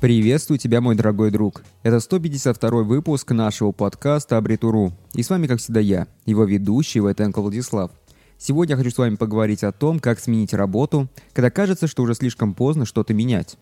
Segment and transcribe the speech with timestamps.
[0.00, 1.62] Приветствую тебя, мой дорогой друг.
[1.82, 4.94] Это 152 выпуск нашего подкаста Абритуру.
[5.12, 7.90] И с вами, как всегда, я, его ведущий Вайтенко Владислав.
[8.38, 12.14] Сегодня я хочу с вами поговорить о том, как сменить работу, когда кажется, что уже
[12.14, 13.58] слишком поздно что-то менять.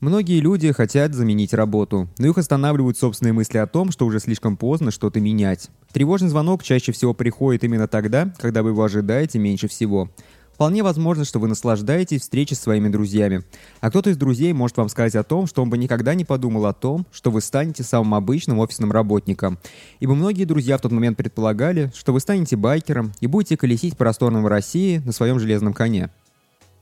[0.00, 4.56] Многие люди хотят заменить работу, но их останавливают собственные мысли о том, что уже слишком
[4.56, 5.68] поздно что-то менять.
[5.92, 10.10] Тревожный звонок чаще всего приходит именно тогда, когда вы его ожидаете меньше всего.
[10.56, 13.44] Вполне возможно, что вы наслаждаетесь встречей с своими друзьями.
[13.82, 16.64] А кто-то из друзей может вам сказать о том, что он бы никогда не подумал
[16.64, 19.58] о том, что вы станете самым обычным офисным работником.
[20.00, 24.06] Ибо многие друзья в тот момент предполагали, что вы станете байкером и будете колесить по
[24.06, 26.08] просторным России на своем железном коне.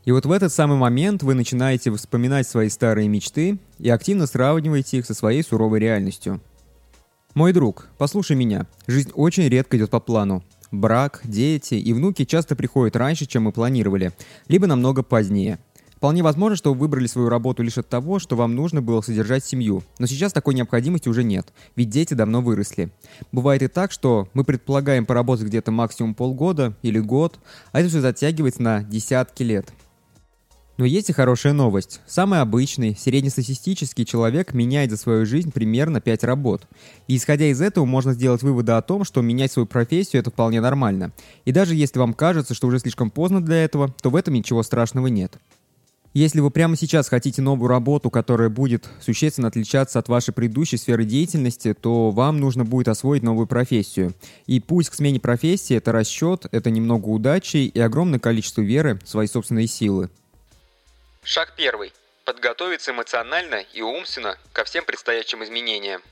[0.04, 4.98] И вот в этот самый момент вы начинаете вспоминать свои старые мечты и активно сравниваете
[4.98, 6.40] их со своей суровой реальностью.
[7.34, 8.68] Мой друг, послушай меня.
[8.86, 10.44] Жизнь очень редко идет по плану.
[10.80, 14.12] Брак, дети и внуки часто приходят раньше, чем мы планировали,
[14.48, 15.58] либо намного позднее.
[15.96, 19.44] Вполне возможно, что вы выбрали свою работу лишь от того, что вам нужно было содержать
[19.44, 22.90] семью, но сейчас такой необходимости уже нет, ведь дети давно выросли.
[23.32, 27.38] Бывает и так, что мы предполагаем поработать где-то максимум полгода или год,
[27.72, 29.72] а это все затягивается на десятки лет.
[30.76, 32.00] Но есть и хорошая новость.
[32.06, 36.66] Самый обычный, среднестатистический человек меняет за свою жизнь примерно 5 работ.
[37.06, 40.60] И исходя из этого можно сделать выводы о том, что менять свою профессию это вполне
[40.60, 41.12] нормально.
[41.44, 44.64] И даже если вам кажется, что уже слишком поздно для этого, то в этом ничего
[44.64, 45.38] страшного нет.
[46.12, 51.04] Если вы прямо сейчас хотите новую работу, которая будет существенно отличаться от вашей предыдущей сферы
[51.04, 54.14] деятельности, то вам нужно будет освоить новую профессию.
[54.46, 59.08] И путь к смене профессии– это расчет, это немного удачи и огромное количество веры в
[59.08, 60.08] свои собственные силы.
[61.24, 61.92] Шаг первый.
[62.26, 66.02] Подготовиться эмоционально и умственно ко всем предстоящим изменениям.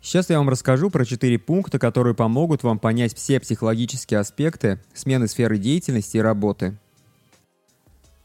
[0.00, 5.28] Сейчас я вам расскажу про четыре пункта, которые помогут вам понять все психологические аспекты смены
[5.28, 6.78] сферы деятельности и работы.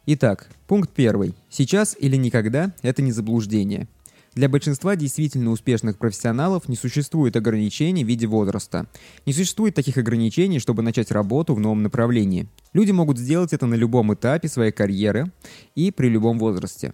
[0.06, 1.34] Итак, пункт первый.
[1.50, 3.88] Сейчас или никогда– это не заблуждение.
[4.36, 8.88] Для большинства действительно успешных профессионалов не существует ограничений в виде возраста.
[9.27, 12.48] Не существует таких ограничений, чтобы начать работу в новом направлении.
[12.73, 15.32] Люди могут сделать это на любом этапе своей карьеры
[15.76, 16.94] и при любом возрасте.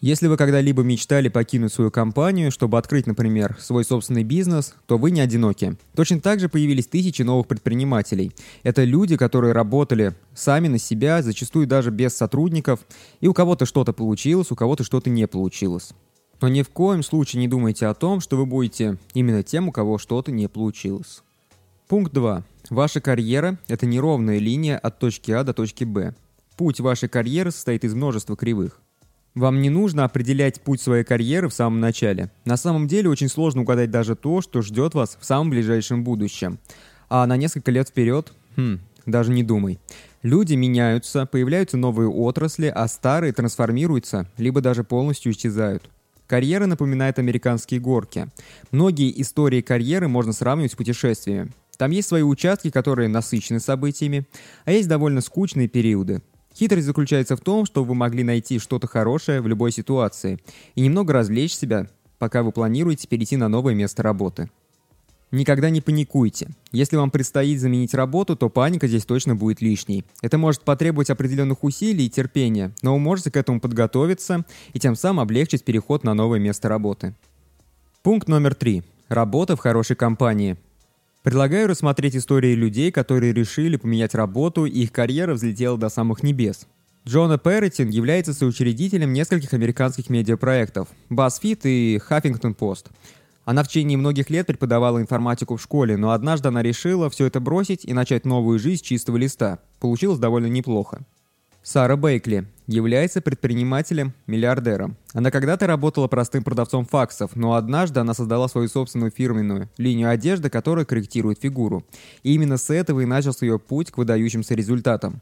[0.00, 5.10] Если вы когда-либо мечтали покинуть свою компанию, чтобы открыть, например, свой собственный бизнес, то вы
[5.10, 5.78] не одиноки.
[5.94, 8.32] Точно так же появились тысячи новых предпринимателей.
[8.62, 12.80] Это люди, которые работали сами на себя, зачастую даже без сотрудников,
[13.22, 15.94] и у кого-то что-то получилось, у кого-то что-то не получилось.
[16.40, 19.72] Но ни в коем случае не думайте о том, что вы будете именно тем, у
[19.72, 21.22] кого что-то не получилось.
[21.88, 22.44] Пункт 2.
[22.70, 26.14] Ваша карьера– это неровная линия от точки А до точки Б.
[26.56, 28.80] Путь вашей карьеры состоит из множества кривых.
[29.34, 32.30] Вам не нужно определять путь своей карьеры в самом начале.
[32.46, 36.58] На самом деле очень сложно угадать даже то, что ждет вас в самом ближайшем будущем.
[37.10, 38.32] А на несколько лет вперед?
[38.56, 39.78] Хм, даже не думай.
[40.22, 45.90] Люди меняются, появляются новые отрасли, а старые трансформируются, либо даже полностью исчезают.
[46.26, 48.28] Карьера напоминает американские горки.
[48.72, 51.52] Многие истории карьеры можно сравнивать с путешествиями.
[51.76, 54.26] Там есть свои участки, которые насыщены событиями,
[54.64, 56.22] а есть довольно скучные периоды.
[56.54, 60.40] Хитрость заключается в том, что вы могли найти что-то хорошее в любой ситуации
[60.74, 61.86] и немного развлечь себя,
[62.18, 64.48] пока вы планируете перейти на новое место работы.
[65.36, 66.48] Никогда не паникуйте.
[66.72, 70.02] Если вам предстоит заменить работу, то паника здесь точно будет лишней.
[70.22, 74.96] Это может потребовать определенных усилий и терпения, но вы можете к этому подготовиться и тем
[74.96, 77.14] самым облегчить переход на новое место работы.
[78.02, 78.82] Пункт номер три.
[79.10, 80.56] Работа в хорошей компании.
[81.22, 86.66] Предлагаю рассмотреть истории людей, которые решили поменять работу, и их карьера взлетела до самых небес.
[87.06, 92.86] Джона Перритин является соучредителем нескольких американских медиапроектов BuzzFeed и Huffington Post–
[93.46, 97.38] она в течение многих лет преподавала информатику в школе, но однажды она решила все это
[97.38, 99.60] бросить и начать новую жизнь с чистого листа.
[99.78, 101.06] Получилось довольно неплохо.
[101.62, 104.96] Сара Бейкли является предпринимателем-миллиардером.
[105.12, 110.50] Она когда-то работала простым продавцом факсов, но однажды она создала свою собственную фирменную линию одежды,
[110.50, 111.84] которая корректирует фигуру.
[112.24, 115.20] И именно с этого и начался ее путь к выдающимся результатам.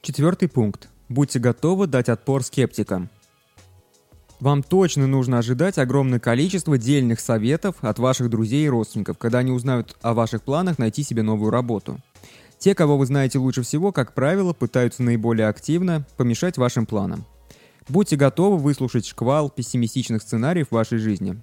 [0.00, 0.88] Четвертый пункт.
[1.10, 3.10] Будьте готовы дать отпор скептикам.
[4.44, 9.50] Вам точно нужно ожидать огромное количество дельных советов от ваших друзей и родственников, когда они
[9.50, 11.98] узнают о ваших планах найти себе новую работу.
[12.58, 17.24] Те, кого вы знаете лучше всего, как правило, пытаются наиболее активно помешать вашим планам.
[17.88, 21.40] Будьте готовы выслушать шквал пессимистичных сценариев в вашей жизни.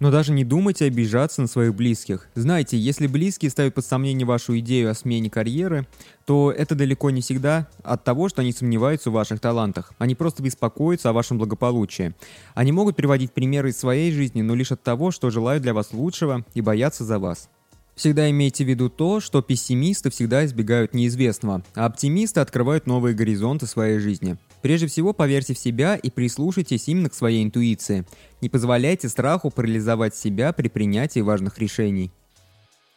[0.00, 2.28] Но даже не думайте обижаться на своих близких.
[2.34, 5.86] Знайте, если близкие ставят под сомнение вашу идею о смене карьеры,
[6.24, 9.92] то это далеко не всегда от того, что они сомневаются в ваших талантах.
[9.98, 12.14] Они просто беспокоятся о вашем благополучии.
[12.54, 15.92] Они могут приводить примеры из своей жизни, но лишь от того, что желают для вас
[15.92, 17.50] лучшего и боятся за вас.
[17.94, 23.66] Всегда имейте в виду то, что пессимисты всегда избегают неизвестного, а оптимисты открывают новые горизонты
[23.66, 24.38] своей жизни.
[24.62, 28.04] Прежде всего, поверьте в себя и прислушайтесь именно к своей интуиции.
[28.40, 32.10] Не позволяйте страху парализовать себя при принятии важных решений.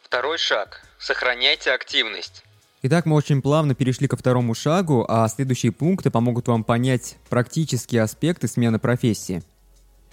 [0.02, 0.86] Второй шаг.
[0.98, 2.44] Сохраняйте активность.
[2.82, 8.02] Итак, мы очень плавно перешли ко второму шагу, а следующие пункты помогут вам понять практические
[8.02, 9.42] аспекты смены профессии.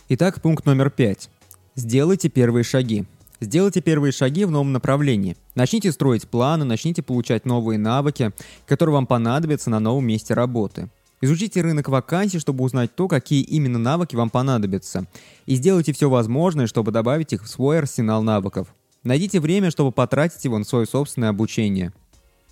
[0.08, 1.30] Итак, пункт номер пять.
[1.76, 3.06] Сделайте первые шаги.
[3.42, 5.36] Сделайте первые шаги в новом направлении.
[5.56, 8.32] Начните строить планы, начните получать новые навыки,
[8.66, 10.90] которые вам понадобятся на новом месте работы.
[11.22, 15.06] Изучите рынок вакансий, чтобы узнать то, какие именно навыки вам понадобятся.
[15.46, 18.74] И сделайте все возможное, чтобы добавить их в свой арсенал навыков.
[19.04, 21.94] Найдите время, чтобы потратить его на свое собственное обучение.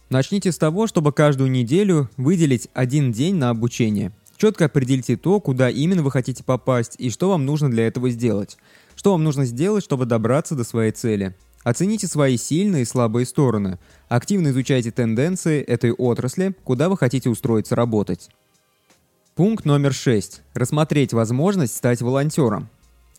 [0.10, 4.12] Начните с того, чтобы каждую неделю выделить один день на обучение.
[4.38, 8.58] Четко определите то, куда именно вы хотите попасть и что вам нужно для этого сделать.
[8.96, 11.36] Что вам нужно сделать, чтобы добраться до своей цели.
[11.64, 13.80] Оцените свои сильные и слабые стороны.
[14.08, 18.30] Активно изучайте тенденции этой отрасли, куда вы хотите устроиться работать.
[19.36, 20.42] Пункт номер 6.
[20.54, 22.70] Рассмотреть возможность стать волонтером.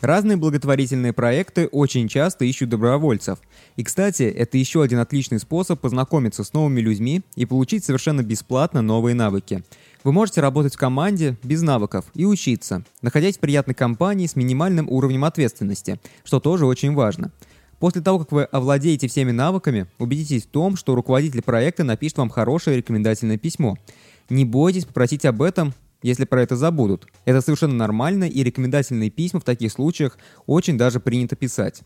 [0.01, 3.39] Разные благотворительные проекты очень часто ищут добровольцев.
[3.77, 8.83] И, кстати, это еще один отличный способ познакомиться с новыми людьми и получить совершенно бесплатно
[8.83, 9.63] новые навыки.
[10.05, 14.89] Вы можете работать в команде без навыков и учиться, находясь в приятной компании с минимальным
[14.89, 17.31] уровнем ответственности, что тоже очень важно.
[17.79, 22.29] После того, как вы овладеете всеми навыками, убедитесь в том, что руководитель проекта напишет вам
[22.29, 23.79] хорошее рекомендательное письмо.
[24.29, 27.07] Не бойтесь попросить об этом если про это забудут.
[27.25, 31.83] Это совершенно нормально, и рекомендательные письма в таких случаях очень даже принято писать.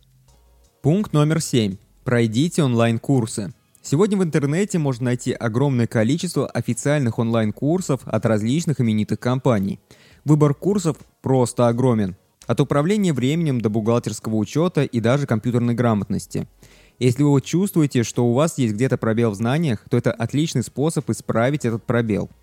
[0.83, 1.77] Пункт номер 7.
[2.05, 3.55] Пройдите онлайн-курсы.
[3.83, 9.81] Сегодня в интернете можно найти огромное количество официальных онлайн-курсов от различных именитых компаний.
[10.25, 12.17] Выбор курсов просто огромен.
[12.47, 16.47] От управления временем до бухгалтерского учета и даже компьютерной грамотности.
[16.99, 21.09] Если вы чувствуете, что у вас есть где-то пробел в знаниях, то это отличный способ
[21.11, 22.31] исправить этот пробел–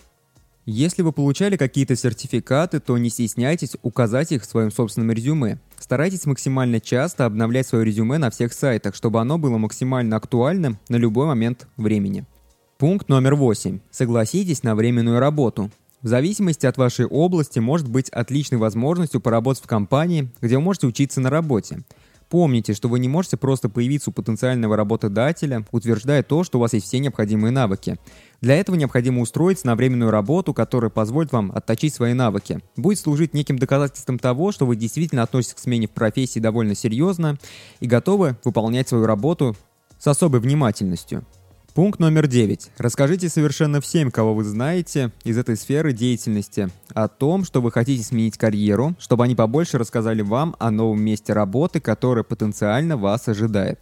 [0.66, 5.60] если вы получали какие-то сертификаты, то не стесняйтесь указать их в своем собственном резюме.
[5.80, 10.98] Старайтесь максимально часто обновлять свое резюме на всех сайтах, чтобы оно было максимально актуальным на
[10.98, 12.26] любой момент времени.
[12.78, 13.80] Пункт номер 8.
[13.90, 15.72] Согласитесь на временную работу.
[16.02, 20.88] В зависимости от вашей области может быть отличной возможностью поработать в компании, где вы можете
[20.88, 21.82] учиться на работе.
[22.32, 26.72] Помните, что вы не можете просто появиться у потенциального работодателя, утверждая то, что у вас
[26.72, 28.00] есть все необходимые навыки.
[28.40, 32.62] Для этого необходимо устроиться на временную работу, которая позволит вам отточить свои навыки.
[32.78, 37.38] Будет служить неким доказательством того, что вы действительно относитесь к смене в профессии довольно серьезно
[37.82, 39.58] и готовы выполнять свою работу
[40.00, 41.26] с особой внимательностью.
[41.74, 42.72] Пункт номер 9.
[42.80, 48.04] Расскажите совершенно всем, кого вы знаете из этой сферы деятельности, о том, что вы хотите
[48.04, 53.82] сменить карьеру, чтобы они побольше рассказали вам о новом месте работы, которое потенциально вас ожидает.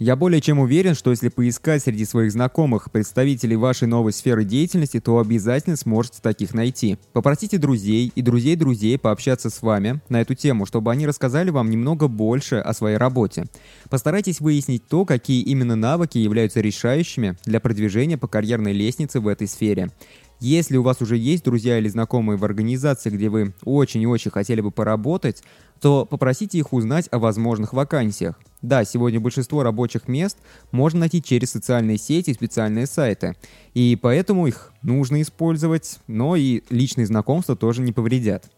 [0.00, 4.98] Я более чем уверен, что если поискать среди своих знакомых представителей вашей новой сферы деятельности,
[4.98, 6.96] то обязательно сможете таких найти.
[7.12, 11.68] Попросите друзей и друзей друзей пообщаться с вами на эту тему, чтобы они рассказали вам
[11.68, 13.44] немного больше о своей работе.
[13.90, 19.48] Постарайтесь выяснить то, какие именно навыки являются решающими для продвижения по карьерной лестнице в этой
[19.48, 19.90] сфере.
[20.40, 24.30] Если у вас уже есть друзья или знакомые в организации, где вы очень и очень
[24.30, 25.42] хотели бы поработать,
[25.82, 28.40] то попросите их узнать о возможных вакансиях.
[28.62, 30.38] Да, сегодня большинство рабочих мест
[30.72, 33.36] можно найти через социальные сети и специальные сайты,
[33.74, 38.50] и поэтому их нужно использовать, но и личные знакомства тоже не повредят.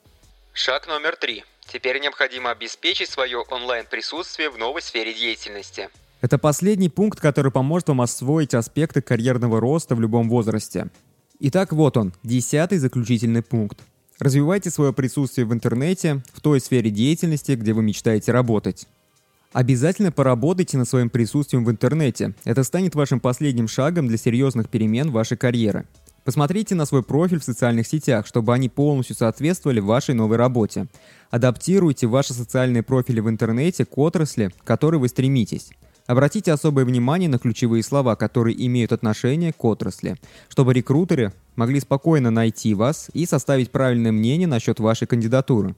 [0.52, 1.44] Шаг номер три.
[1.66, 5.88] Теперь необходимо обеспечить свое онлайн-присутствие в новой сфере деятельности.
[6.20, 10.88] Это последний пункт, который поможет вам освоить аспекты карьерного роста в любом возрасте.
[11.44, 13.80] Итак, вот он, десятый заключительный пункт.
[14.20, 18.86] Развивайте свое присутствие в интернете, в той сфере деятельности, где вы мечтаете работать.
[19.52, 22.34] Обязательно поработайте над своим присутствием в интернете.
[22.44, 25.84] Это станет вашим последним шагом для серьезных перемен вашей карьеры.
[26.22, 30.86] Посмотрите на свой профиль в социальных сетях, чтобы они полностью соответствовали вашей новой работе.
[31.32, 35.70] Адаптируйте ваши социальные профили в интернете к отрасли, к которой вы стремитесь.
[36.12, 40.18] Обратите особое внимание на ключевые слова, которые имеют отношение к отрасли,
[40.50, 45.74] чтобы рекрутеры могли спокойно найти вас и составить правильное мнение насчет вашей кандидатуры.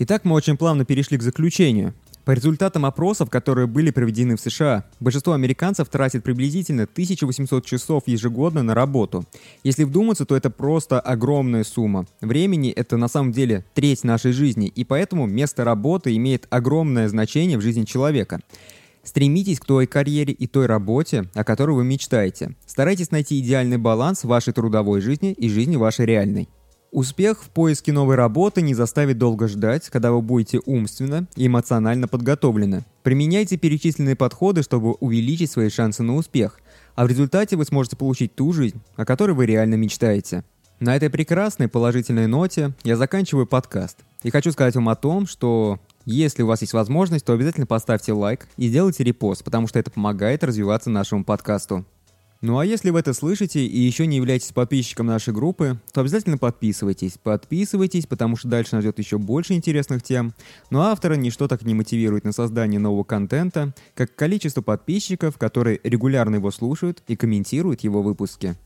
[0.00, 1.94] Итак, мы очень плавно перешли к заключению.
[2.24, 8.64] По результатам опросов, которые были проведены в США, большинство американцев тратит приблизительно 1800 часов ежегодно
[8.64, 9.24] на работу.
[9.62, 12.06] Если вдуматься, то это просто огромная сумма.
[12.20, 17.56] Времени— это на самом деле треть нашей жизни, и поэтому место работы имеет огромное значение
[17.56, 18.40] в жизни человека.
[19.08, 22.54] Стремитесь к той карьере и той работе, о которой вы мечтаете.
[22.66, 26.50] Старайтесь найти идеальный баланс вашей трудовой жизни и жизни вашей реальной.
[26.92, 32.06] Успех в поиске новой работы не заставит долго ждать, когда вы будете умственно и эмоционально
[32.06, 32.84] подготовлены.
[33.02, 36.60] Применяйте перечисленные подходы, чтобы увеличить свои шансы на успех,
[36.94, 40.44] а в результате вы сможете получить ту жизнь, о которой вы реально мечтаете.
[40.80, 43.96] На этой прекрасной положительной ноте я заканчиваю подкаст.
[44.22, 45.80] И хочу сказать вам о том, что
[46.14, 49.90] если у вас есть возможность, то обязательно поставьте лайк и сделайте репост, потому что это
[49.90, 51.84] помогает развиваться нашему подкасту.
[52.40, 56.38] Ну а если вы это слышите и еще не являетесь подписчиком нашей группы, то обязательно
[56.38, 57.18] подписывайтесь.
[57.20, 60.32] Подписывайтесь, потому что дальше нас ждет еще больше интересных тем.
[60.70, 66.36] Но автора ничто так не мотивирует на создание нового контента, как количество подписчиков, которые регулярно
[66.36, 68.56] его слушают и комментируют его выпуски.